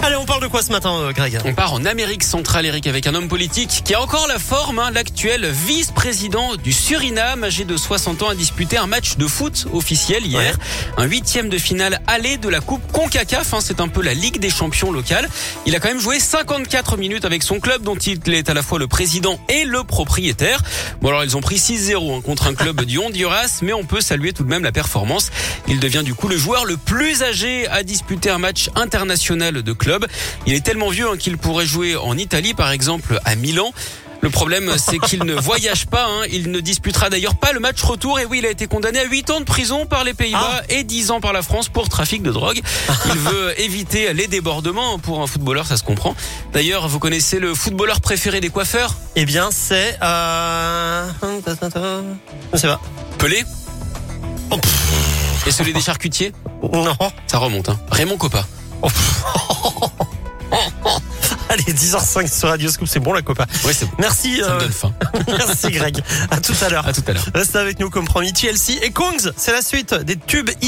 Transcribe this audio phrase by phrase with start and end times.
[0.00, 2.88] Allez, on parle de quoi ce matin, euh, Greg On part en Amérique centrale, Eric,
[2.88, 4.80] avec un homme politique qui a encore la forme.
[4.80, 4.90] hein.
[4.90, 10.26] L'actuel vice-président du Suriname, âgé de 60 ans, a disputé un match de foot officiel
[10.26, 10.58] hier.
[10.96, 13.54] Un huitième de finale aller de la Coupe CONCACAF.
[13.54, 13.58] hein.
[13.60, 15.28] C'est un peu la Ligue des champions locale.
[15.66, 18.62] Il a quand même joué 54 minutes avec son club, dont il est à la
[18.62, 20.62] fois le président et le propriétaire.
[21.00, 24.00] Bon, alors ils ont pris 6-0 hein, contre un club du Honduras, mais on peut
[24.00, 25.30] saluer tout de même la performance.
[25.68, 29.72] Il devient du coup le joueur le plus âgé à disputer un match international de
[29.72, 29.81] club.
[30.46, 33.72] Il est tellement vieux hein, qu'il pourrait jouer en Italie, par exemple à Milan.
[34.20, 36.06] Le problème, c'est qu'il ne voyage pas.
[36.06, 36.22] hein.
[36.30, 38.20] Il ne disputera d'ailleurs pas le match retour.
[38.20, 40.84] Et oui, il a été condamné à 8 ans de prison par les Pays-Bas et
[40.84, 42.60] 10 ans par la France pour trafic de drogue.
[43.06, 45.00] Il veut éviter les débordements.
[45.00, 46.14] Pour un footballeur, ça se comprend.
[46.52, 48.94] D'ailleurs, vous connaissez le footballeur préféré des coiffeurs?
[49.16, 49.98] Eh bien, c'est...
[50.04, 51.08] Euh...
[52.52, 52.80] Je sais pas.
[53.18, 53.42] Pelé?
[54.52, 54.60] Oh,
[55.48, 56.32] Et celui des charcutiers?
[56.72, 56.94] Non.
[57.26, 57.70] Ça remonte.
[57.70, 57.80] Hein.
[57.90, 58.46] Raymond Coppa.
[58.82, 58.88] Oh.
[61.52, 63.44] Allez, 10h05 sur Radio Scoop, c'est bon la copa.
[63.66, 64.94] Ouais, c'est Merci, ça me euh, donne faim.
[65.28, 66.00] merci Greg.
[66.30, 66.88] À tout à l'heure.
[66.88, 67.26] À tout à l'heure.
[67.34, 68.32] Reste avec nous comme promis.
[68.32, 70.48] TLC et Kongs, c'est la suite des tubes